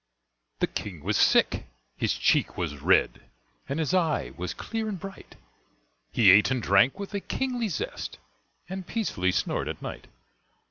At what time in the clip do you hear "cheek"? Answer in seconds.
2.15-2.57